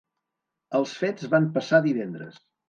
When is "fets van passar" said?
1.01-1.83